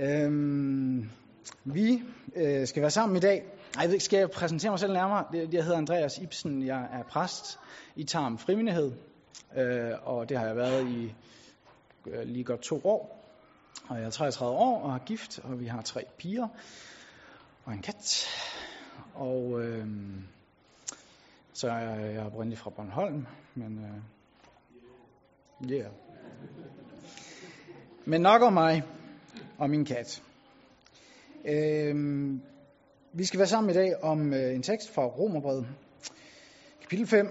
[0.00, 1.10] Øhm,
[1.64, 2.02] vi
[2.36, 3.44] øh, skal være sammen i dag.
[3.76, 5.24] Ej, jeg ved ikke, skal jeg præsentere mig selv nærmere?
[5.32, 7.58] Jeg hedder Andreas Ibsen, jeg er præst
[7.96, 8.92] i Tarm Frimindighed,
[9.56, 11.14] øh, og det har jeg været i
[12.06, 13.26] øh, lige godt to år.
[13.88, 16.48] Og jeg er 33 år og er gift, og vi har tre piger
[17.64, 18.26] og en kat.
[19.14, 19.86] Og øh,
[21.52, 24.02] så er jeg, jeg er oprindeligt fra Bornholm, men
[25.64, 25.90] øh, yeah.
[28.04, 28.82] Men nok om mig
[29.60, 30.22] og min kat.
[31.44, 32.40] Øhm,
[33.12, 35.66] vi skal være sammen i dag om øh, en tekst fra Romerbrevet,
[36.80, 37.26] kapitel 5,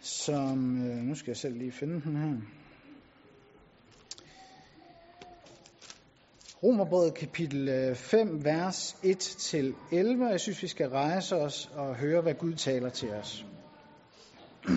[0.00, 2.34] som, øh, nu skal jeg selv lige finde den her.
[6.62, 9.96] Romerbrevet kapitel øh, 5, vers 1-11.
[10.30, 13.46] Jeg synes, vi skal rejse os og høre, hvad Gud taler til os.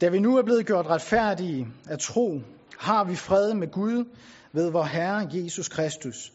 [0.00, 2.40] Da vi nu er blevet gjort retfærdige af tro,
[2.78, 4.04] har vi fred med Gud
[4.52, 6.32] ved vor Herre Jesus Kristus.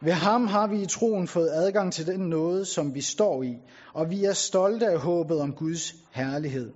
[0.00, 3.56] Ved ham har vi i troen fået adgang til den nåde, som vi står i,
[3.94, 6.72] og vi er stolte af håbet om Guds herlighed.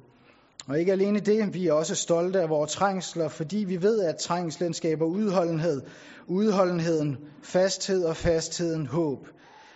[0.69, 4.17] Og ikke alene det, vi er også stolte af vores trængsler, fordi vi ved, at
[4.17, 5.83] trængslen skaber udholdenhed,
[6.27, 9.29] udholdenheden, fasthed og fastheden håb.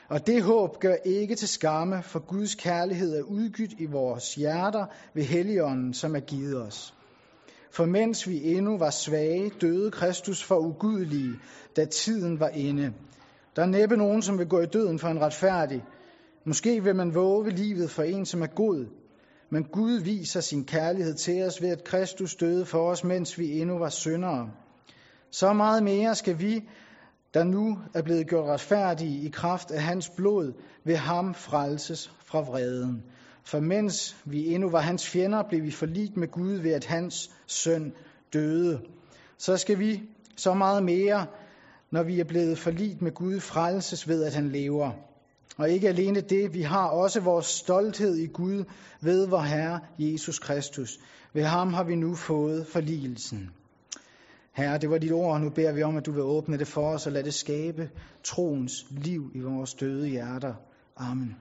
[0.08, 4.86] Og det håb gør ikke til skamme, for Guds kærlighed er udgydt i vores hjerter
[5.14, 6.94] ved Helligånden, som er givet os.
[7.72, 11.34] For mens vi endnu var svage, døde Kristus for ugudelige,
[11.76, 12.92] da tiden var inde.
[13.56, 15.84] Der er næppe nogen, som vil gå i døden for en retfærdig.
[16.46, 18.86] Måske vil man våge livet for en, som er god.
[19.50, 23.60] Men Gud viser sin kærlighed til os ved, at Kristus døde for os, mens vi
[23.60, 24.50] endnu var syndere.
[25.30, 26.68] Så meget mere skal vi,
[27.34, 30.52] der nu er blevet gjort retfærdige i kraft af hans blod,
[30.84, 33.02] ved ham frelses fra vreden.
[33.44, 37.30] For mens vi endnu var hans fjender, blev vi forligt med Gud ved, at hans
[37.46, 37.92] søn
[38.32, 38.80] døde.
[39.38, 40.02] Så skal vi
[40.36, 41.26] så meget mere,
[41.90, 44.92] når vi er blevet forlit med Gud, frelses ved, at han lever.
[45.56, 48.64] Og ikke alene det, vi har også vores stolthed i Gud
[49.00, 50.98] ved vor Herre Jesus Kristus.
[51.34, 53.50] Ved ham har vi nu fået forligelsen.
[54.52, 56.66] Herre, det var dit ord, og nu beder vi om, at du vil åbne det
[56.66, 57.90] for os og lade det skabe
[58.24, 60.54] troens liv i vores døde hjerter.
[60.96, 61.36] Amen.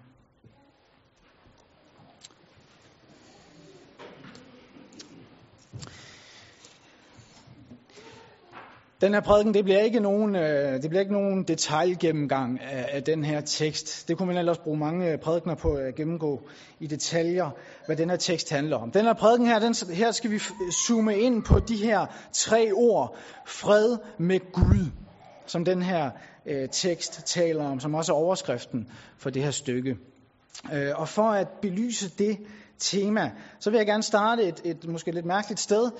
[9.01, 13.03] Den her prædiken, det bliver ikke nogen, øh, det bliver ikke nogen detaljgennemgang af, af
[13.03, 14.07] den her tekst.
[14.07, 16.41] Det kunne man ellers bruge mange øh, prædikner på at gennemgå
[16.79, 17.49] i detaljer,
[17.85, 18.91] hvad den her tekst handler om.
[18.91, 20.39] Den her prædiken her, den, her skal vi
[20.87, 23.15] zoome ind på de her tre ord.
[23.45, 24.91] Fred med Gud,
[25.45, 26.11] som den her
[26.45, 29.97] øh, tekst taler om, som også er overskriften for det her stykke.
[30.73, 32.37] Øh, og for at belyse det
[32.79, 35.91] tema, så vil jeg gerne starte et, et måske lidt mærkeligt sted,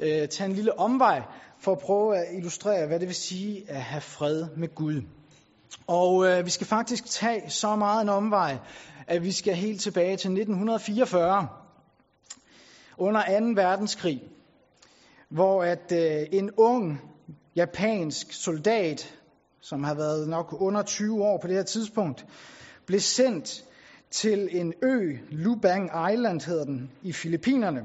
[0.00, 1.22] øh, tage en lille omvej
[1.58, 5.02] for at prøve at illustrere, hvad det vil sige at have fred med Gud.
[5.86, 8.58] Og øh, vi skal faktisk tage så meget en omvej,
[9.06, 11.48] at vi skal helt tilbage til 1944,
[12.98, 13.62] under 2.
[13.62, 14.22] verdenskrig,
[15.28, 17.00] hvor at øh, en ung
[17.56, 19.14] japansk soldat,
[19.60, 22.26] som har været nok under 20 år på det her tidspunkt,
[22.86, 23.64] blev sendt
[24.10, 27.82] til en ø, Lubang Island hedder den, i Filippinerne.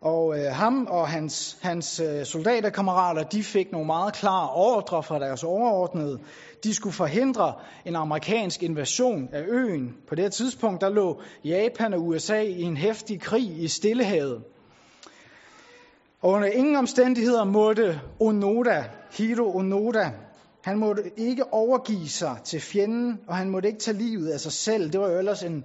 [0.00, 5.18] Og øh, ham og hans, hans øh, soldaterkammerater, de fik nogle meget klare ordre fra
[5.18, 6.18] deres overordnede.
[6.64, 7.54] De skulle forhindre
[7.86, 9.96] en amerikansk invasion af øen.
[10.08, 14.42] På det her tidspunkt, der lå Japan og USA i en hæftig krig i Stillehavet.
[16.22, 18.84] Og under ingen omstændigheder måtte Onoda,
[19.18, 20.10] Hiro Onoda,
[20.64, 24.52] han måtte ikke overgive sig til fjenden, og han måtte ikke tage livet af sig
[24.52, 24.92] selv.
[24.92, 25.64] Det var jo ellers en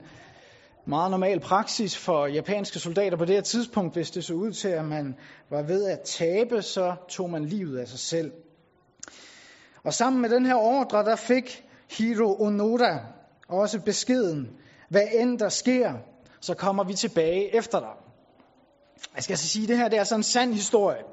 [0.85, 3.93] meget normal praksis for japanske soldater på det her tidspunkt.
[3.93, 5.15] Hvis det så ud til, at man
[5.49, 8.31] var ved at tabe, så tog man livet af sig selv.
[9.83, 11.63] Og sammen med den her ordre, der fik
[11.97, 12.99] Hiro Onoda
[13.49, 14.49] også beskeden,
[14.89, 15.93] hvad end der sker,
[16.41, 17.93] så kommer vi tilbage efter dig.
[19.15, 21.03] Jeg skal altså sige, at det her det er sådan en sand historie.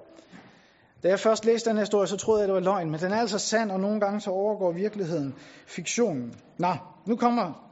[1.02, 3.00] Da jeg først læste den her historie, så troede jeg, at det var løgn, men
[3.00, 5.34] den er altså sand, og nogle gange så overgår virkeligheden
[5.66, 6.34] fiktionen.
[6.58, 6.74] Nå,
[7.06, 7.69] nu kommer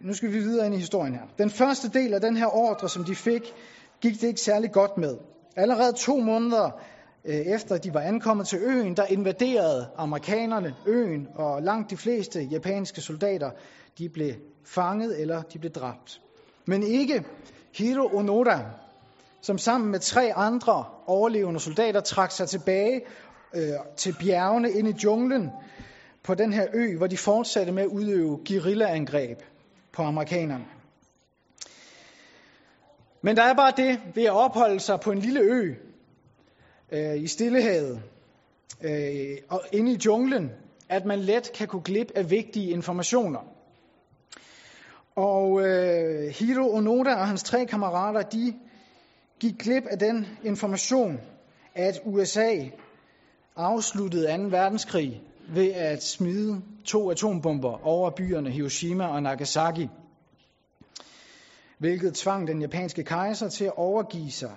[0.00, 1.22] nu skal vi videre ind i historien her.
[1.38, 3.54] Den første del af den her ordre, som de fik,
[4.00, 5.16] gik det ikke særlig godt med.
[5.56, 6.70] Allerede to måneder
[7.24, 12.40] øh, efter de var ankommet til øen, der invaderede amerikanerne øen, og langt de fleste
[12.40, 13.50] japanske soldater,
[13.98, 14.32] de blev
[14.64, 16.20] fanget eller de blev dræbt.
[16.66, 17.24] Men ikke
[17.74, 18.58] Hiro Onoda,
[19.42, 23.00] som sammen med tre andre overlevende soldater trak sig tilbage
[23.54, 25.50] øh, til bjergene ind i junglen
[26.22, 29.38] på den her ø, hvor de fortsatte med at udøve guerillaangreb
[29.92, 30.66] på amerikanerne.
[33.22, 35.74] Men der er bare det ved at opholde sig på en lille ø,
[36.92, 38.02] øh, i Stillehavet,
[38.82, 40.50] øh, og inde i junglen,
[40.88, 43.40] at man let kan gå glip af vigtige informationer.
[45.16, 48.54] Og øh, Hiro Onoda og hans tre kammerater, de
[49.40, 51.20] gik glip af den information,
[51.74, 52.54] at USA
[53.56, 54.42] afsluttede 2.
[54.42, 55.22] verdenskrig
[55.54, 59.88] ved at smide to atombomber over byerne Hiroshima og Nagasaki,
[61.78, 64.54] hvilket tvang den japanske kejser til at overgive sig.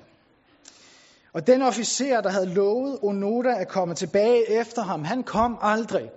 [1.33, 6.09] Og den officer, der havde lovet Onoda at komme tilbage efter ham, han kom aldrig.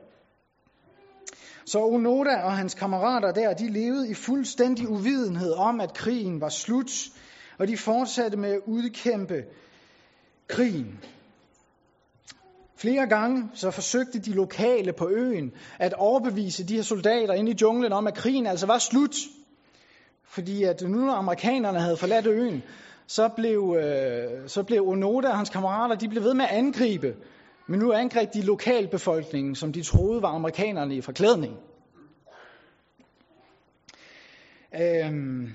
[1.67, 6.49] Så Onoda og hans kammerater der, de levede i fuldstændig uvidenhed om, at krigen var
[6.49, 6.91] slut,
[7.59, 9.45] og de fortsatte med at udkæmpe
[10.49, 11.01] krigen.
[12.77, 17.57] Flere gange så forsøgte de lokale på øen at overbevise de her soldater inde i
[17.63, 19.17] junglen om, at krigen altså var slut.
[20.25, 22.63] Fordi at nu når amerikanerne havde forladt øen,
[23.07, 27.15] så blev, øh, så blev Onoda og hans kammerater, de blev ved med at angribe.
[27.67, 31.57] Men nu angreb de lokalbefolkningen, som de troede var amerikanerne i forklædning.
[34.81, 35.49] Øhm,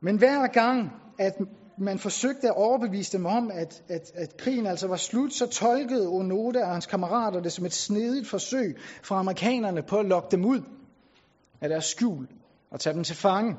[0.00, 1.32] men hver gang, at
[1.80, 6.08] man forsøgte at overbevise dem om, at, at, at krigen altså var slut, så tolkede
[6.08, 10.44] Onoda og hans kammerater det som et snedigt forsøg fra amerikanerne på at lokke dem
[10.44, 10.60] ud
[11.60, 12.26] af deres skjul
[12.70, 13.56] og tage dem til fange.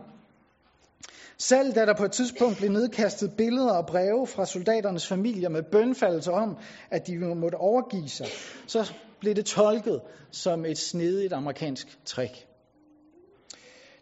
[1.38, 5.63] Selv da der på et tidspunkt blev nedkastet billeder og breve fra soldaternes familier med
[5.63, 6.57] bønfaldelser om,
[6.92, 8.27] at de måtte overgive sig,
[8.68, 10.01] så blev det tolket
[10.31, 12.48] som et snedigt amerikansk trick.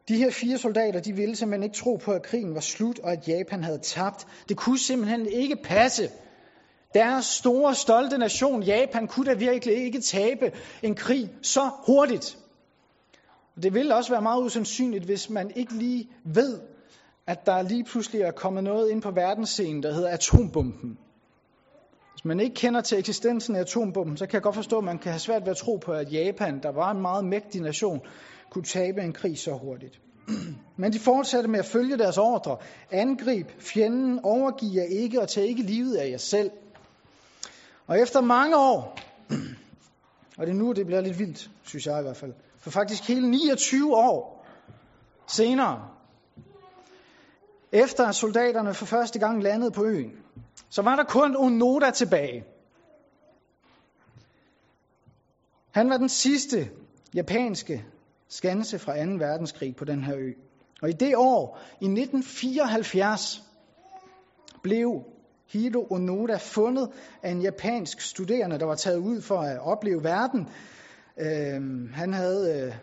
[0.07, 3.11] De her fire soldater, de ville simpelthen ikke tro på, at krigen var slut, og
[3.11, 4.27] at Japan havde tabt.
[4.49, 6.09] Det kunne simpelthen ikke passe.
[6.93, 10.51] Deres store, stolte nation, Japan, kunne da virkelig ikke tabe
[10.83, 12.37] en krig så hurtigt.
[13.63, 16.59] Det ville også være meget usandsynligt, hvis man ikke lige ved,
[17.27, 20.97] at der lige pludselig er kommet noget ind på verdensscenen, der hedder atombomben.
[22.17, 24.97] Hvis man ikke kender til eksistensen af atombomben, så kan jeg godt forstå, at man
[24.99, 28.01] kan have svært ved at tro på, at Japan, der var en meget mægtig nation,
[28.49, 29.99] kunne tabe en krig så hurtigt.
[30.77, 32.57] Men de fortsatte med at følge deres ordre.
[32.91, 36.51] Angrib fjenden, overgiv jer ikke og tag ikke livet af jer selv.
[37.87, 38.99] Og efter mange år,
[40.37, 43.07] og det er nu, det bliver lidt vildt, synes jeg i hvert fald, for faktisk
[43.07, 44.45] hele 29 år
[45.27, 45.87] senere,
[47.71, 50.11] efter at soldaterne for første gang landede på øen,
[50.69, 52.43] så var der kun Onoda tilbage.
[55.71, 56.69] Han var den sidste
[57.15, 57.85] japanske
[58.29, 59.11] skanse fra 2.
[59.11, 60.31] verdenskrig på den her ø.
[60.81, 63.43] Og i det år, i 1974,
[64.63, 65.03] blev
[65.47, 66.89] Hiro Onoda fundet
[67.23, 70.49] af en japansk studerende, der var taget ud for at opleve verden.
[71.17, 72.73] Øh, han havde, øh,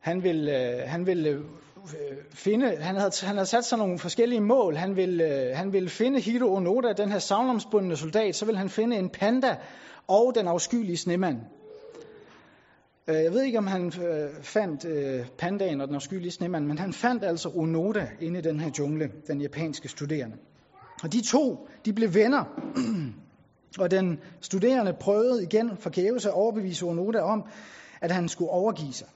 [0.00, 1.44] han ville, øh, han ville øh,
[1.84, 4.76] Øh, finde, han havde, han havde sat sig nogle forskellige mål.
[4.76, 8.68] Han ville, øh, han ville finde Hiro Onoda, den her savnomsbundne soldat, så ville han
[8.68, 9.56] finde en panda
[10.08, 11.36] og den afskyelige snemand.
[13.08, 13.92] Øh, jeg ved ikke, om han
[14.42, 14.86] fandt
[15.38, 19.12] pandaen og den afskyelige snemand, men han fandt altså Onoda inde i den her jungle,
[19.26, 20.36] den japanske studerende.
[21.02, 22.44] Og de to, de blev venner,
[23.82, 27.44] og den studerende prøvede igen forgæves at overbevise Onoda om,
[28.00, 29.08] at han skulle overgive sig.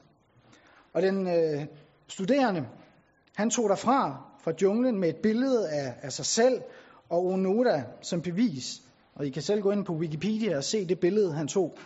[0.93, 1.67] Og den øh,
[2.13, 2.67] studerende,
[3.37, 6.61] han tog derfra fra junglen med et billede af, af sig selv
[7.09, 8.83] og Onoda som bevis.
[9.15, 11.79] Og I kan selv gå ind på Wikipedia og se det billede, han tog.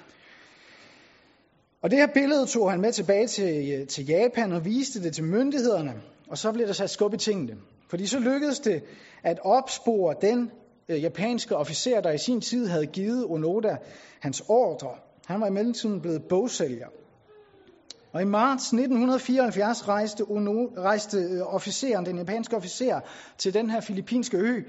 [1.83, 5.25] Og det her billede tog han med tilbage til, til Japan og viste det til
[5.25, 5.95] myndighederne,
[6.29, 7.57] og så blev der sat skub i tingene.
[7.89, 8.83] Fordi så lykkedes det
[9.23, 10.51] at opspore den
[10.89, 13.77] øh, japanske officer, der i sin tid havde givet Onoda
[14.21, 14.91] hans ordre.
[15.27, 16.89] Han var i mellemtiden blevet bogsælger.
[18.17, 23.01] Og i marts 1974 rejste, Ono, rejste øh, officeren, den japanske officer,
[23.39, 24.63] til den her filippinske ø,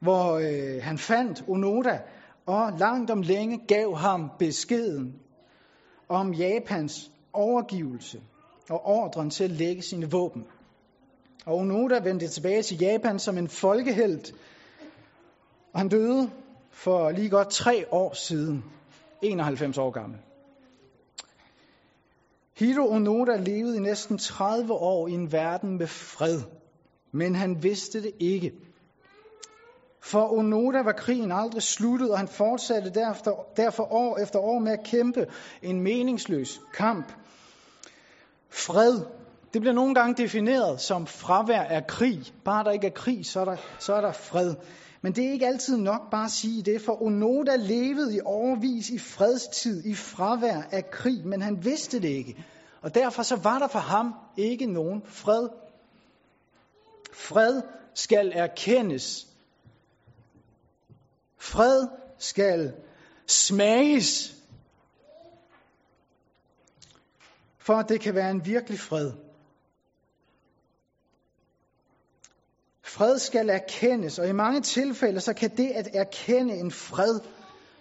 [0.00, 2.00] hvor øh, han fandt Onoda,
[2.46, 5.14] og langt om længe gav ham beskeden
[6.08, 8.20] om Japans overgivelse
[8.70, 10.44] og ordren til at lægge sine våben.
[11.46, 14.32] Og Onoda vendte tilbage til Japan som en folkehelt,
[15.72, 16.30] og han døde
[16.70, 18.64] for lige godt tre år siden,
[19.22, 20.18] 91 år gammel.
[22.58, 26.40] Hiro Onoda levede i næsten 30 år i en verden med fred,
[27.12, 28.52] men han vidste det ikke.
[30.02, 34.72] For Onoda var krigen aldrig sluttet, og han fortsatte derfor, derfor år efter år med
[34.72, 35.26] at kæmpe
[35.62, 37.12] en meningsløs kamp.
[38.50, 39.00] Fred,
[39.52, 42.22] det bliver nogle gange defineret som fravær af krig.
[42.44, 44.54] Bare der ikke er krig, så er der, så er der fred.
[45.02, 48.90] Men det er ikke altid nok bare at sige det, for Onoda levede i overvis
[48.90, 52.44] i fredstid, i fravær af krig, men han vidste det ikke.
[52.82, 55.48] Og derfor så var der for ham ikke nogen fred.
[57.12, 57.62] Fred
[57.94, 59.28] skal erkendes
[61.40, 61.86] Fred
[62.18, 62.74] skal
[63.26, 64.34] smages,
[67.58, 69.12] for at det kan være en virkelig fred.
[72.98, 77.20] Fred skal erkendes, og i mange tilfælde, så kan det at erkende en fred,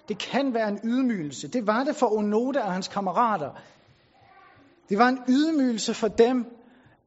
[0.07, 1.47] det kan være en ydmygelse.
[1.47, 3.50] Det var det for Onoda og hans kammerater.
[4.89, 6.45] Det var en ydmygelse for dem,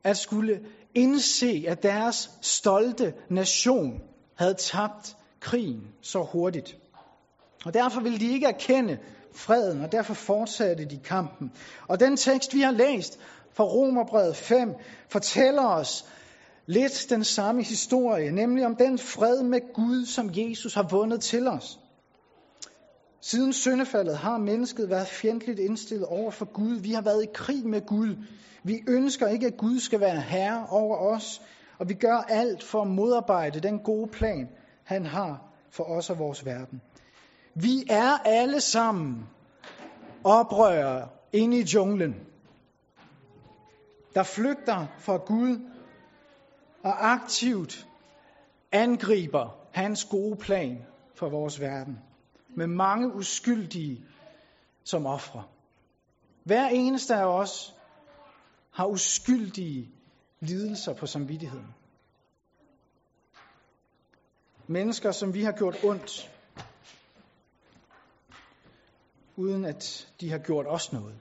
[0.05, 0.61] at skulle
[0.95, 4.01] indse, at deres stolte nation
[4.35, 6.77] havde tabt krigen så hurtigt.
[7.65, 8.99] Og derfor ville de ikke erkende
[9.35, 11.53] freden, og derfor fortsatte de kampen.
[11.89, 13.19] Og den tekst, vi har læst
[13.53, 14.75] fra Romerbrevet 5,
[15.09, 16.05] fortæller os
[16.71, 21.49] lidt den samme historie, nemlig om den fred med Gud, som Jesus har vundet til
[21.49, 21.81] os.
[23.21, 26.75] Siden syndefaldet har mennesket været fjendtligt indstillet over for Gud.
[26.81, 28.17] Vi har været i krig med Gud.
[28.65, 31.43] Vi ønsker ikke, at Gud skal være herre over os,
[31.79, 34.49] og vi gør alt for at modarbejde den gode plan,
[34.85, 36.81] han har for os og vores verden.
[37.55, 39.27] Vi er alle sammen
[40.25, 42.15] oprørere inde i junglen,
[44.15, 45.70] der flygter fra Gud
[46.85, 47.87] og aktivt
[48.73, 51.99] angriber hans gode plan for vores verden
[52.57, 54.05] med mange uskyldige
[54.85, 55.45] som ofre.
[56.45, 57.75] Hver eneste af os
[58.71, 59.91] har uskyldige
[60.41, 61.75] lidelser på samvittigheden.
[64.67, 66.31] Mennesker, som vi har gjort ondt,
[69.37, 71.19] uden at de har gjort os noget.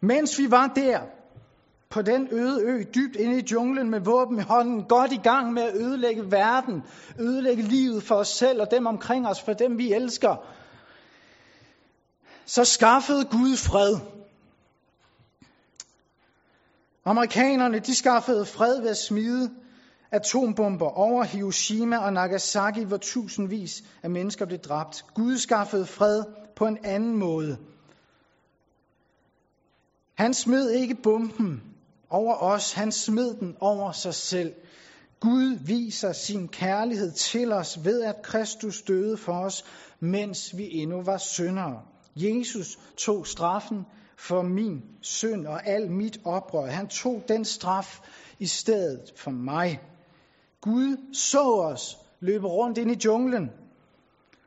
[0.00, 1.17] Mens vi var der,
[1.90, 5.52] på den øde ø, dybt inde i junglen med våben i hånden, godt i gang
[5.52, 6.82] med at ødelægge verden,
[7.18, 10.36] ødelægge livet for os selv og dem omkring os, for dem vi elsker,
[12.46, 13.96] så skaffede Gud fred.
[17.04, 19.50] Amerikanerne, de skaffede fred ved at smide
[20.10, 25.04] atombomber over Hiroshima og Nagasaki, hvor tusindvis af mennesker blev dræbt.
[25.14, 26.24] Gud skaffede fred
[26.56, 27.58] på en anden måde.
[30.18, 31.62] Han smed ikke bomben
[32.10, 34.54] over os, han smed den over sig selv.
[35.20, 39.64] Gud viser sin kærlighed til os ved, at Kristus døde for os,
[40.00, 41.82] mens vi endnu var syndere.
[42.16, 43.86] Jesus tog straffen
[44.16, 46.66] for min synd og al mit oprør.
[46.66, 48.00] Han tog den straf
[48.38, 49.80] i stedet for mig.
[50.60, 53.50] Gud så os løbe rundt ind i junglen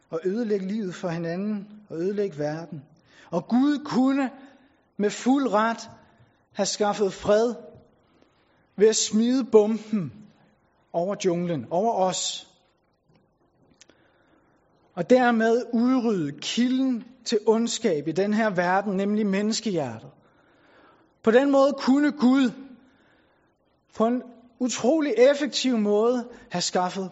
[0.10, 2.82] og ødelægge livet for hinanden og ødelægge verden.
[3.32, 4.32] Og Gud kunne
[4.98, 5.90] med fuld ret
[6.54, 7.56] have skaffet fred
[8.76, 10.14] ved at smide bomben
[10.94, 12.48] over junglen, over os.
[14.94, 20.12] Og dermed udrydde kilden til ondskab i den her verden, nemlig menneskehjertet.
[21.24, 22.52] På den måde kunne Gud
[23.96, 24.24] på en
[24.60, 27.12] utrolig effektiv måde have skaffet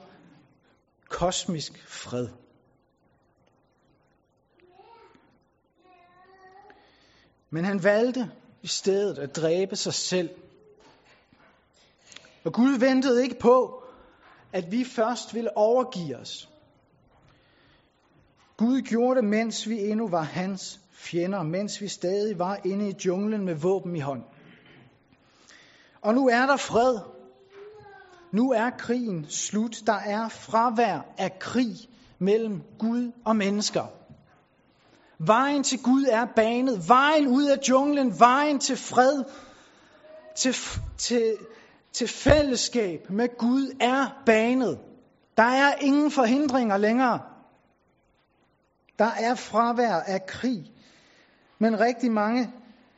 [1.10, 2.28] kosmisk fred.
[7.50, 8.32] Men han valgte
[8.62, 10.30] i stedet at dræbe sig selv.
[12.46, 13.84] Og Gud ventede ikke på,
[14.54, 16.50] at vi først ville overgive os.
[18.58, 22.96] Gud gjorde det, mens vi endnu var hans fjender, mens vi stadig var inde i
[23.06, 24.24] junglen med våben i hånd.
[26.02, 27.00] Og nu er der fred.
[28.32, 29.82] Nu er krigen slut.
[29.86, 31.76] Der er fravær af krig
[32.20, 33.99] mellem Gud og mennesker.
[35.20, 36.90] Vejen til Gud er banet.
[36.90, 38.20] Vejen ud af junglen.
[38.20, 39.24] Vejen til fred.
[40.36, 40.56] Til,
[40.98, 41.38] til,
[41.94, 44.80] til fællesskab med Gud er banet.
[45.38, 47.20] Der er ingen forhindringer længere.
[49.00, 50.72] Der er fravær af krig.
[51.60, 52.52] Men rigtig mange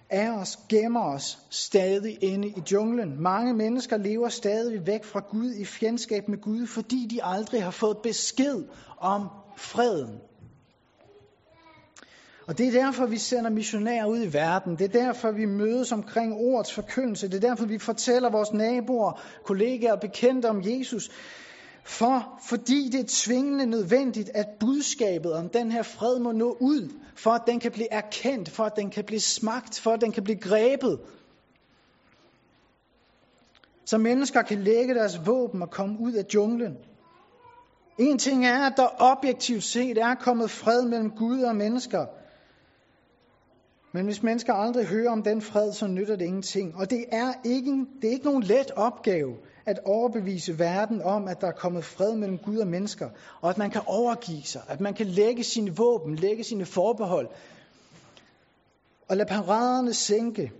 [0.10, 3.22] af os gemmer os stadig inde i junglen.
[3.22, 7.72] Mange mennesker lever stadig væk fra Gud i fjendskab med Gud, fordi de aldrig har
[7.72, 8.64] fået besked
[8.98, 10.20] om freden.
[12.52, 14.76] Og det er derfor, vi sender missionærer ud i verden.
[14.76, 17.28] Det er derfor, vi mødes omkring ordets forkyndelse.
[17.28, 21.12] Det er derfor, vi fortæller vores naboer, kollegaer og bekendte om Jesus.
[21.84, 26.90] For, fordi det er tvingende nødvendigt, at budskabet om den her fred må nå ud,
[27.16, 30.12] for at den kan blive erkendt, for at den kan blive smagt, for at den
[30.12, 31.00] kan blive grebet.
[33.86, 36.78] Så mennesker kan lægge deres våben og komme ud af junglen.
[38.00, 42.06] En ting er, at der objektivt set er kommet fred mellem Gud og mennesker–
[43.94, 46.76] men hvis mennesker aldrig hører om den fred, så nytter det ingenting.
[46.76, 51.42] Og det er ikke, det er ikke nogen let opgave at overbevise verden om, at
[51.42, 53.10] der er kommet fred mellem Gud og mennesker,
[53.42, 57.28] og at man kan overgive sig, at man kan lægge sine våben, lægge sine forbehold,
[59.10, 60.52] og lade paraderne sænke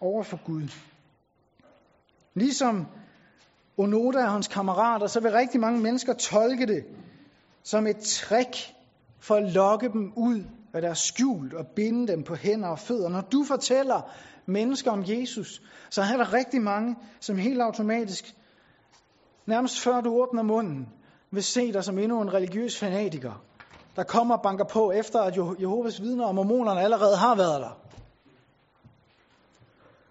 [0.00, 0.68] over for Gud.
[2.34, 2.86] Ligesom
[3.76, 6.84] Onoda og hans kammerater, så vil rigtig mange mennesker tolke det
[7.62, 8.56] som et trick
[9.20, 10.44] for at lokke dem ud
[10.78, 13.08] hvad der er skjult, og binde dem på hænder og fødder.
[13.08, 14.10] Når du fortæller
[14.46, 18.34] mennesker om Jesus, så er der rigtig mange, som helt automatisk,
[19.46, 20.88] nærmest før du åbner munden,
[21.30, 23.44] vil se dig som endnu en religiøs fanatiker,
[23.96, 27.80] der kommer og banker på, efter at Jehovas vidner og mormonerne allerede har været der.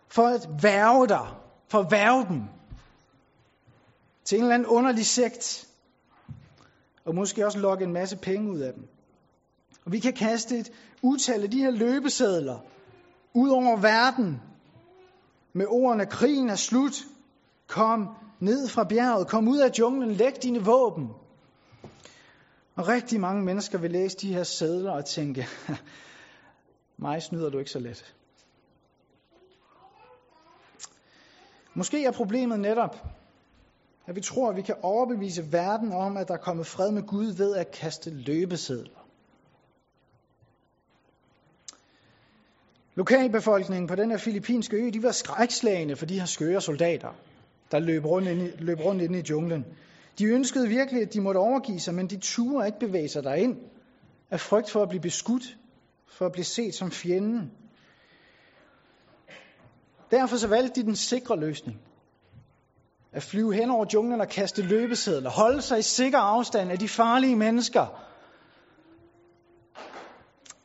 [0.07, 1.27] For at værve dig,
[1.67, 2.41] for at værve dem
[4.25, 5.67] til en eller anden underlig sekt,
[7.05, 8.87] og måske også lokke en masse penge ud af dem.
[9.85, 10.71] Og vi kan kaste et
[11.01, 12.59] utal af de her løbesedler
[13.33, 14.41] ud over verden
[15.53, 17.05] med ordene, krigen er slut,
[17.67, 18.07] kom
[18.39, 21.09] ned fra bjerget, kom ud af junglen, læg dine våben.
[22.75, 25.47] Og rigtig mange mennesker vil læse de her sædler og tænke,
[26.97, 28.13] mig snyder du ikke så let.
[31.73, 32.95] Måske er problemet netop,
[34.05, 37.03] at vi tror, at vi kan overbevise verden om, at der er kommet fred med
[37.03, 38.96] Gud ved at kaste løbesedler.
[42.97, 47.09] Lokalbefolkningen på den her filippinske ø, de var skrækslagende for de her skøre soldater,
[47.71, 49.65] der løb rundt, ind i, løb rundt inde i junglen.
[50.19, 53.57] De ønskede virkelig, at de måtte overgive sig, men de turde ikke bevæge sig derind
[54.31, 55.57] af frygt for at blive beskudt,
[56.07, 57.51] for at blive set som fjenden.
[60.11, 61.79] Derfor så valgte de den sikre løsning.
[63.11, 65.29] At flyve hen over junglen og kaste løbesedler.
[65.29, 68.03] Holde sig i sikker afstand af de farlige mennesker.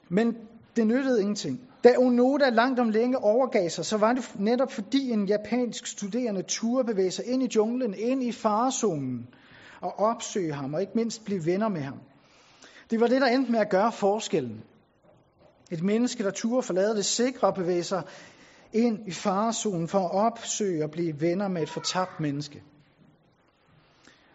[0.08, 0.36] Men
[0.76, 1.60] det nyttede ingenting.
[1.84, 6.42] Da Onoda langt om længe overgav sig, så var det netop fordi en japansk studerende
[6.42, 9.28] turde bevæge sig ind i junglen, ind i farezonen
[9.80, 11.98] og opsøge ham, og ikke mindst blive venner med ham.
[12.90, 14.62] Det var det, der endte med at gøre forskellen.
[15.70, 18.02] Et menneske, der turde forlade det sikre og bevæge sig
[18.72, 22.62] ind i farezonen for at opsøge og blive venner med et fortabt menneske.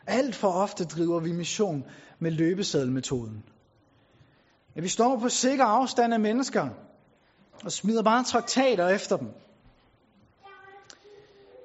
[0.08, 1.84] Alt for ofte driver vi mission
[2.20, 3.44] med løbeseddelmetoden.
[4.78, 6.70] At vi står på sikker afstand af mennesker
[7.64, 9.28] og smider bare traktater efter dem.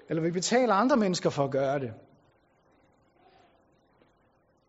[0.09, 1.93] Eller vi betaler andre mennesker for at gøre det.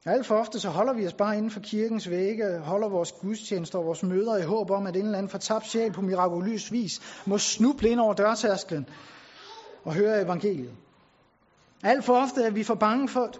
[0.05, 3.79] Alt for ofte så holder vi os bare inden for kirkens vægge, holder vores gudstjenester
[3.79, 7.21] og vores møder i håb om, at en eller anden fortabt sjæl på mirakuløs vis
[7.25, 8.89] må snuble ind over dørtærsklen
[9.83, 10.73] og høre evangeliet.
[11.83, 13.31] Alt for ofte er vi for bange for,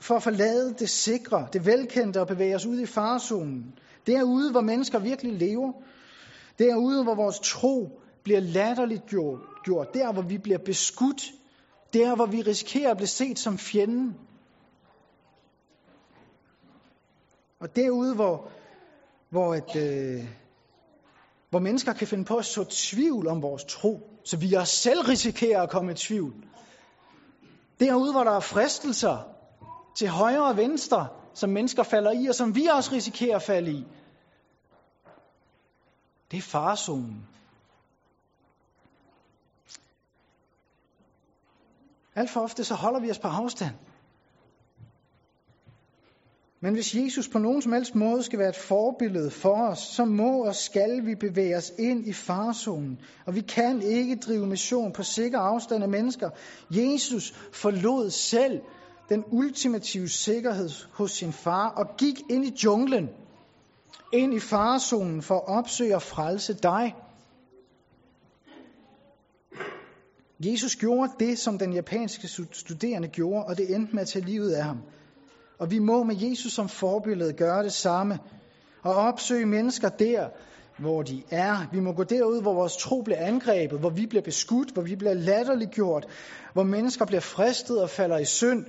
[0.00, 3.74] for at forlade det sikre, det velkendte og bevæge os ud i farzonen.
[4.06, 5.72] Derude, hvor mennesker virkelig lever.
[6.58, 9.06] Derude, hvor vores tro bliver latterligt
[9.64, 9.94] gjort.
[9.94, 11.22] Der, hvor vi bliver beskudt.
[11.92, 14.16] Der, hvor vi risikerer at blive set som fjenden.
[17.60, 18.50] Og derude, hvor,
[19.30, 20.24] hvor, et, øh,
[21.50, 25.00] hvor mennesker kan finde på at så tvivl om vores tro, så vi også selv
[25.00, 26.34] risikerer at komme i tvivl.
[27.80, 29.39] Derude, hvor der er fristelser
[29.96, 33.70] til højre og venstre, som mennesker falder i, og som vi også risikerer at falde
[33.72, 33.84] i.
[36.30, 37.26] Det er farzonen.
[42.14, 43.74] Alt for ofte så holder vi os på afstand.
[46.62, 50.04] Men hvis Jesus på nogen som helst måde skal være et forbillede for os, så
[50.04, 53.00] må og skal vi bevæge os ind i farzonen.
[53.26, 56.30] Og vi kan ikke drive mission på sikker afstand af mennesker.
[56.70, 58.60] Jesus forlod selv
[59.10, 63.08] den ultimative sikkerhed hos sin far og gik ind i junglen,
[64.12, 66.94] ind i farzonen for at opsøge og frelse dig.
[70.40, 74.52] Jesus gjorde det, som den japanske studerende gjorde, og det endte med at tage livet
[74.52, 74.78] af ham.
[75.58, 78.18] Og vi må med Jesus som forbillede gøre det samme.
[78.82, 80.28] Og opsøge mennesker der,
[80.78, 81.56] hvor de er.
[81.72, 84.96] Vi må gå derud, hvor vores tro bliver angrebet, hvor vi bliver beskudt, hvor vi
[84.96, 86.06] bliver latterliggjort,
[86.52, 88.66] hvor mennesker bliver fristet og falder i synd.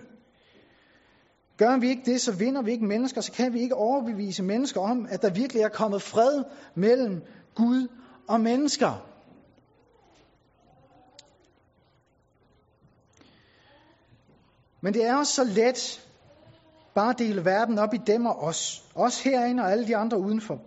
[1.61, 4.81] Gør vi ikke det, så vinder vi ikke mennesker, så kan vi ikke overbevise mennesker
[4.81, 6.43] om, at der virkelig er kommet fred
[6.75, 7.21] mellem
[7.55, 7.87] Gud
[8.27, 9.07] og mennesker.
[14.81, 16.07] Men det er også så let
[16.95, 18.85] bare dele verden op i dem og os.
[18.95, 20.59] Os herinde og alle de andre udenfor.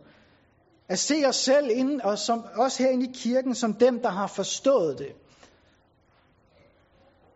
[0.88, 4.26] At se os selv ind, og som, os herinde i kirken som dem, der har
[4.26, 5.12] forstået det.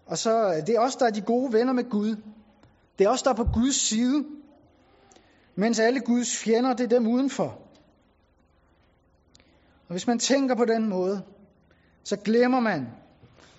[0.06, 2.16] Og så det er os, der er de gode venner med Gud.
[2.98, 4.24] Det er os, der er på Guds side.
[5.56, 7.58] Mens alle Guds fjender, det er dem udenfor.
[9.88, 11.22] Og hvis man tænker på den måde,
[12.04, 12.88] så glemmer man,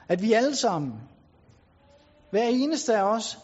[0.07, 0.93] at vi alle sammen,
[2.31, 3.39] hver eneste af os,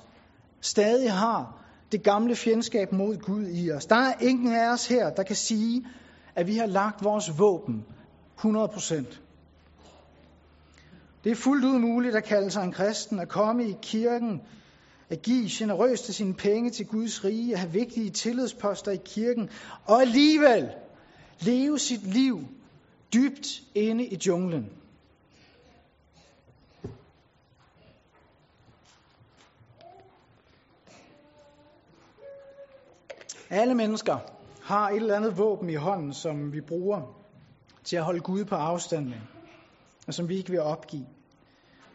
[0.61, 3.85] stadig har det gamle fjendskab mod Gud i os.
[3.85, 5.87] Der er ingen af os her, der kan sige,
[6.35, 7.85] at vi har lagt vores våben
[8.37, 9.21] 100 procent.
[11.23, 14.41] Det er fuldt ud muligt at kalde sig en kristen, at komme i kirken
[15.09, 19.49] at give generøst af sine penge til Guds rige, at have vigtige tillidsposter i kirken,
[19.85, 20.69] og alligevel
[21.39, 22.39] leve sit liv
[23.13, 24.69] dybt inde i junglen.
[33.49, 34.17] Alle mennesker
[34.63, 37.01] har et eller andet våben i hånden, som vi bruger
[37.83, 39.19] til at holde Gud på afstand med,
[40.07, 41.05] og som vi ikke vil opgive.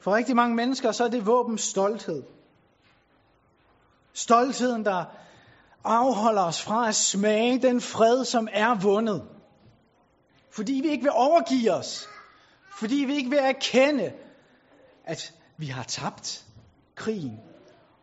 [0.01, 2.23] For rigtig mange mennesker så er det våben stolthed.
[4.15, 5.05] Stoltheden, der
[5.85, 9.23] afholder os fra at smage den fred, som er vundet.
[10.51, 12.09] Fordi vi ikke vil overgive os.
[12.79, 14.13] Fordi vi ikke vil erkende,
[15.05, 16.45] at vi har tabt
[16.95, 17.41] krigen.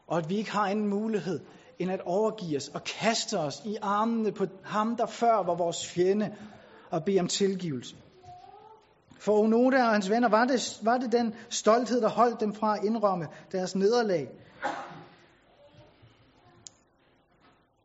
[0.08, 1.40] Og at vi ikke har en mulighed
[1.80, 5.88] end at overgive os og kaste os i armene på ham, der før var vores
[5.88, 6.36] fjende,
[6.92, 7.96] og bede om tilgivelse.
[9.20, 12.78] For Onoda og hans venner var det, var det den stolthed, der holdt dem fra
[12.78, 14.28] at indrømme deres nederlag.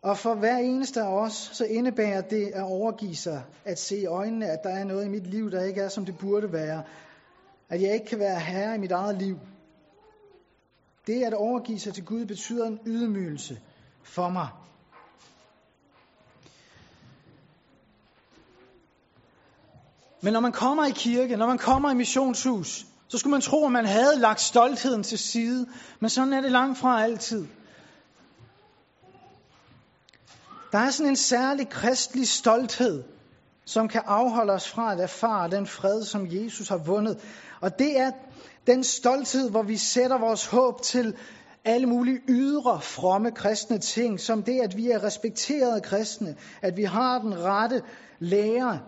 [0.03, 4.07] Og for hver eneste af os, så indebærer det at overgive sig, at se i
[4.07, 6.83] øjnene, at der er noget i mit liv, der ikke er, som det burde være.
[7.69, 9.39] At jeg ikke kan være herre i mit eget liv.
[11.07, 13.61] Det at overgive sig til Gud betyder en ydmygelse
[14.03, 14.49] for mig.
[20.23, 23.67] Men når man kommer i kirke, når man kommer i missionshus, så skulle man tro,
[23.67, 25.67] at man havde lagt stoltheden til side.
[26.01, 27.47] Men sådan er det langt fra altid.
[30.73, 33.03] Der er sådan en særlig kristelig stolthed,
[33.65, 37.19] som kan afholde os fra at erfare den fred, som Jesus har vundet.
[37.61, 38.11] Og det er
[38.67, 41.15] den stolthed, hvor vi sætter vores håb til
[41.65, 46.85] alle mulige ydre, fromme kristne ting, som det, at vi er respekterede kristne, at vi
[46.85, 47.83] har den rette
[48.19, 48.81] lære,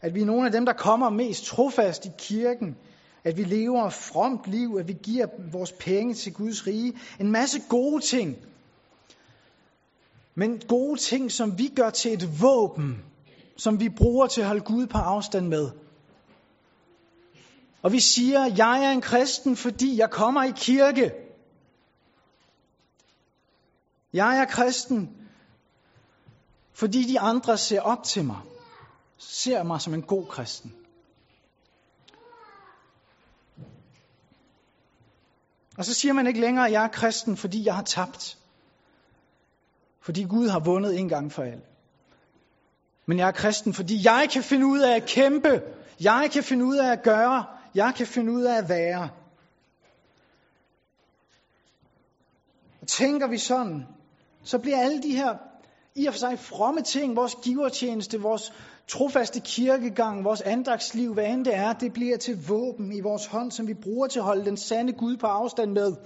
[0.00, 2.76] at vi er nogle af dem, der kommer mest trofast i kirken,
[3.24, 6.92] at vi lever et fromt liv, at vi giver vores penge til Guds rige.
[7.20, 8.36] En masse gode ting.
[10.38, 13.04] Men gode ting, som vi gør til et våben,
[13.56, 15.70] som vi bruger til at holde Gud på afstand med.
[17.82, 21.12] Og vi siger, jeg er en kristen, fordi jeg kommer i kirke.
[24.12, 25.16] Jeg er kristen,
[26.72, 28.40] fordi de andre ser op til mig.
[29.18, 30.74] Ser mig som en god kristen.
[35.78, 38.38] Og så siger man ikke længere, at jeg er kristen, fordi jeg har tabt.
[40.06, 41.62] Fordi Gud har vundet en gang for alle.
[43.06, 45.62] Men jeg er kristen, fordi jeg kan finde ud af at kæmpe.
[46.00, 47.44] Jeg kan finde ud af at gøre.
[47.74, 49.08] Jeg kan finde ud af at være.
[52.80, 53.86] Og tænker vi sådan,
[54.44, 55.34] så bliver alle de her
[55.94, 58.52] i og for sig fromme ting, vores givertjeneste, vores
[58.88, 63.50] trofaste kirkegang, vores andragsliv, hvad end det er, det bliver til våben i vores hånd,
[63.50, 65.96] som vi bruger til at holde den sande Gud på afstand med.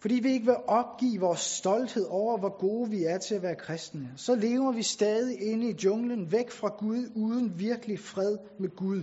[0.00, 3.54] Fordi vi ikke vil opgive vores stolthed over, hvor gode vi er til at være
[3.54, 8.76] kristne, så lever vi stadig inde i junglen, væk fra Gud, uden virkelig fred med
[8.76, 9.02] Gud.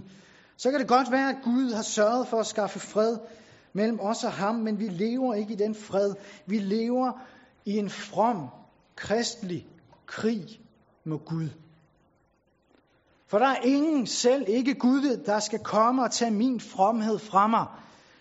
[0.58, 3.18] Så kan det godt være, at Gud har sørget for at skaffe fred
[3.74, 6.14] mellem os og ham, men vi lever ikke i den fred.
[6.46, 7.12] Vi lever
[7.66, 8.48] i en from,
[8.96, 9.68] kristelig
[10.06, 10.60] krig
[11.04, 11.50] med Gud.
[13.28, 17.48] For der er ingen, selv ikke Gud, der skal komme og tage min fromhed fra
[17.48, 17.66] mig.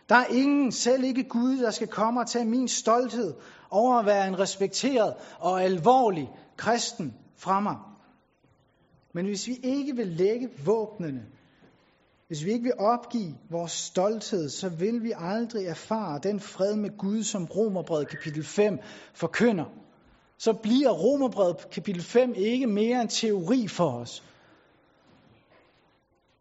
[0.08, 3.34] Der er ingen, selv ikke Gud, der skal komme og tage min stolthed
[3.70, 7.76] over at være en respekteret og alvorlig kristen fra mig.
[9.14, 11.22] Men hvis vi ikke vil lægge våbnene
[12.28, 16.98] hvis vi ikke vil opgive vores stolthed, så vil vi aldrig erfare den fred med
[16.98, 18.78] Gud, som Romerbrevet kapitel 5
[19.14, 19.64] forkynder.
[20.38, 24.24] Så bliver Romerbrevet kapitel 5 ikke mere en teori for os.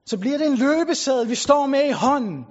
[0.05, 2.45] Så bliver det en løbesæde, vi står med i hånden,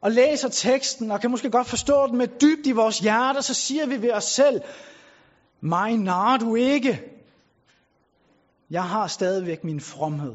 [0.00, 3.54] og læser teksten, og kan måske godt forstå den med dybt i vores hjerter, så
[3.54, 4.60] siger vi ved os selv,
[5.60, 7.02] mig nar du ikke.
[8.70, 10.34] Jeg har stadigvæk min fromhed.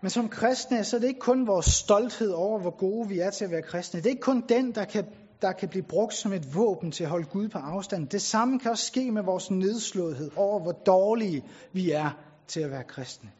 [0.00, 3.30] Men som kristne, så er det ikke kun vores stolthed over, hvor gode vi er
[3.30, 4.00] til at være kristne.
[4.00, 5.04] Det er ikke kun den, der kan,
[5.42, 8.08] der kan blive brugt som et våben til at holde Gud på afstand.
[8.08, 12.10] Det samme kan også ske med vores nedslåethed over, hvor dårlige vi er
[12.48, 13.30] til at være kristne.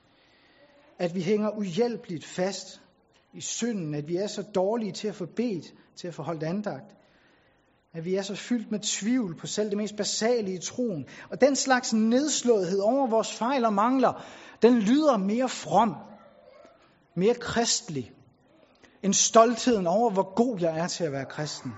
[0.98, 2.80] At vi hænger uhjælpeligt fast
[3.35, 6.42] i synden, at vi er så dårlige til at få bedt, til at få holdt
[6.42, 6.96] andagt.
[7.94, 11.06] At vi er så fyldt med tvivl på selv det mest basale i troen.
[11.30, 14.24] Og den slags nedslåethed over vores fejl og mangler,
[14.62, 15.94] den lyder mere from
[17.16, 18.12] mere kristelig,
[19.02, 21.72] end stoltheden over, hvor god jeg er til at være kristen.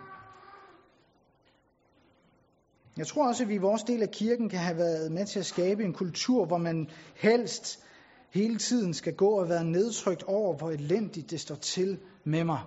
[2.98, 5.38] Jeg tror også, at vi i vores del af kirken kan have været med til
[5.38, 7.84] at skabe en kultur, hvor man helst
[8.30, 12.60] hele tiden skal gå og være nedtrykt over, hvor elendigt det står til med mig.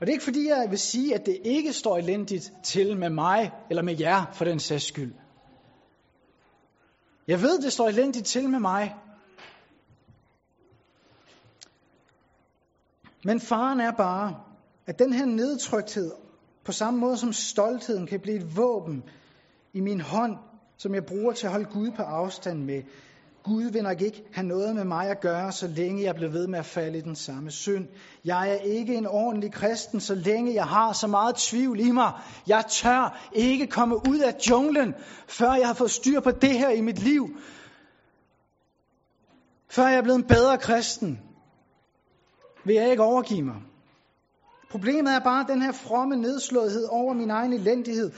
[0.00, 3.10] Og det er ikke fordi, jeg vil sige, at det ikke står elendigt til med
[3.10, 5.14] mig, eller med jer for den sags skyld.
[7.28, 8.94] Jeg ved, det står elendigt til med mig.
[13.24, 14.40] Men faren er bare,
[14.86, 16.12] at den her nedtrykthed,
[16.66, 19.02] på samme måde som stoltheden kan blive et våben
[19.74, 20.36] i min hånd,
[20.78, 22.82] som jeg bruger til at holde Gud på afstand med.
[23.44, 26.46] Gud vil nok ikke have noget med mig at gøre, så længe jeg bliver ved
[26.46, 27.88] med at falde i den samme synd.
[28.24, 32.12] Jeg er ikke en ordentlig kristen, så længe jeg har så meget tvivl i mig.
[32.46, 34.94] Jeg tør ikke komme ud af junglen,
[35.28, 37.28] før jeg har fået styr på det her i mit liv.
[39.70, 41.20] Før jeg er blevet en bedre kristen,
[42.64, 43.56] vil jeg ikke overgive mig.
[44.70, 48.12] Problemet er bare den her fromme nedslåethed over min egen elendighed.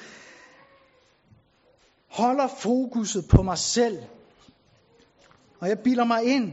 [2.09, 3.99] Holder fokuset på mig selv.
[5.61, 6.53] Og jeg bilder mig ind,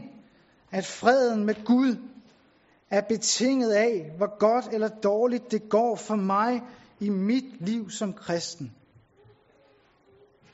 [0.70, 1.96] at freden med Gud
[2.90, 6.62] er betinget af, hvor godt eller dårligt det går for mig
[7.00, 8.72] i mit liv som kristen.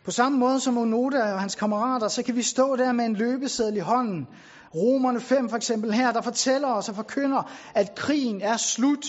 [0.04, 3.16] På samme måde som Onoda og hans kammerater, så kan vi stå der med en
[3.16, 4.26] løbeseddel i hånden.
[4.74, 9.04] Romerne 5 for eksempel her, der fortæller os og forkynder, at krigen er slut.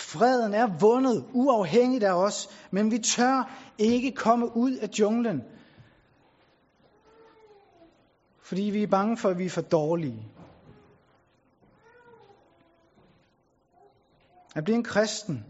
[0.00, 5.42] Freden er vundet, uafhængigt af os, men vi tør ikke komme ud af junglen.
[8.42, 10.26] Fordi vi er bange for, at vi er for dårlige.
[14.56, 15.44] At blive en kristen,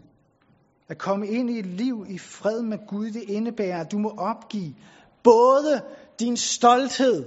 [0.87, 4.09] at komme ind i et liv i fred med Gud, det indebærer, at du må
[4.17, 4.75] opgive
[5.23, 5.81] både
[6.19, 7.25] din stolthed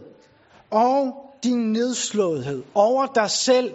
[0.71, 3.75] og din nedslåethed over dig selv.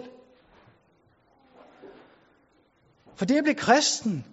[3.20, 4.26] For det at blive kristen,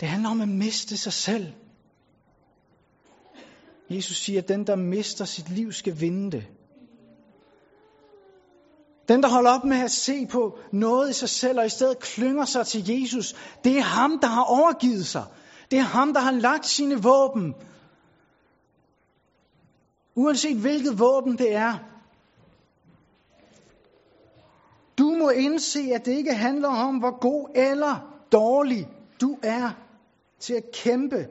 [0.00, 1.52] det handler om at miste sig selv.
[3.90, 6.46] Jesus siger, at den, der mister sit liv, skal vinde det.
[9.08, 11.98] Den, der holder op med at se på noget i sig selv, og i stedet
[11.98, 13.34] klynger sig til Jesus,
[13.64, 15.24] det er ham, der har overgivet sig.
[15.70, 17.54] Det er ham, der har lagt sine våben.
[20.14, 21.78] Uanset hvilket våben det er.
[25.12, 27.96] Du må indse, at det ikke handler om, hvor god eller
[28.32, 28.88] dårlig
[29.20, 29.70] du er
[30.40, 31.26] til at kæmpe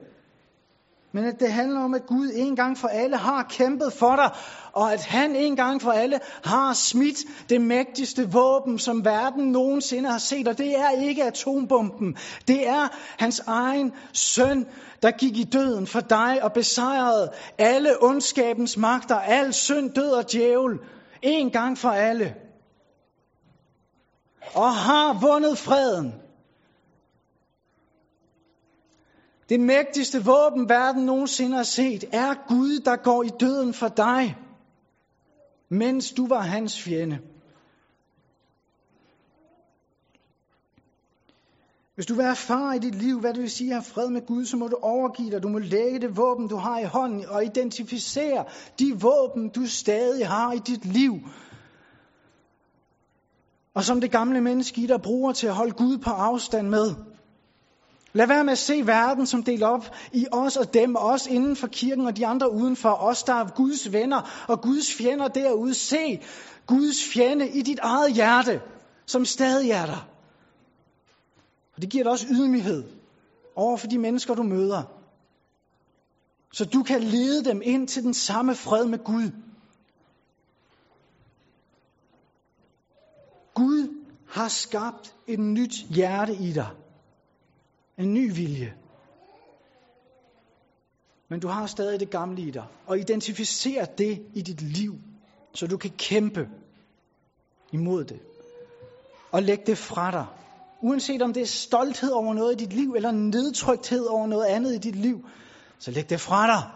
[1.13, 4.29] men at det handler om, at Gud en gang for alle har kæmpet for dig,
[4.73, 7.17] og at han en gang for alle har smidt
[7.49, 12.17] det mægtigste våben, som verden nogensinde har set, og det er ikke atombomben.
[12.47, 12.87] Det er
[13.19, 14.65] hans egen søn,
[15.03, 20.31] der gik i døden for dig og besejrede alle ondskabens magter, al synd, død og
[20.31, 20.79] djævel,
[21.21, 22.35] en gang for alle.
[24.55, 26.13] Og har vundet freden
[29.51, 34.37] Det mægtigste våben, verden nogensinde har set, er Gud, der går i døden for dig,
[35.69, 37.19] mens du var hans fjende.
[41.95, 44.25] Hvis du vil erfare i dit liv, hvad det vil sige at have fred med
[44.27, 45.43] Gud, så må du overgive dig.
[45.43, 48.45] Du må lægge det våben, du har i hånden, og identificere
[48.79, 51.13] de våben, du stadig har i dit liv.
[53.75, 56.95] Og som det gamle menneske i dig bruger til at holde Gud på afstand med.
[58.13, 61.55] Lad være med at se verden som delt op i os og dem, os inden
[61.55, 65.73] for kirken og de andre udenfor, os der er Guds venner og Guds fjender derude.
[65.73, 66.21] Se
[66.67, 68.61] Guds fjende i dit eget hjerte,
[69.05, 70.07] som stadig er der.
[71.75, 72.83] Og det giver dig også ydmyghed
[73.55, 74.83] over for de mennesker, du møder.
[76.53, 79.31] Så du kan lede dem ind til den samme fred med Gud.
[83.53, 86.69] Gud har skabt et nyt hjerte i dig.
[87.97, 88.73] En ny vilje.
[91.29, 92.65] Men du har stadig det gamle i dig.
[92.87, 94.95] Og identificer det i dit liv,
[95.53, 96.49] så du kan kæmpe
[97.71, 98.19] imod det.
[99.31, 100.25] Og læg det fra dig.
[100.81, 104.75] Uanset om det er stolthed over noget i dit liv, eller nedtrykthed over noget andet
[104.75, 105.25] i dit liv,
[105.79, 106.69] så læg det fra dig.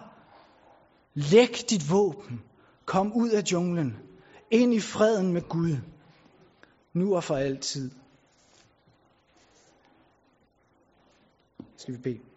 [1.13, 2.41] Læg dit våben.
[2.85, 3.97] Kom ud af junglen.
[4.51, 5.77] Ind i freden med Gud.
[6.95, 7.91] Nu og for altid.
[11.77, 12.34] Skal vi bede.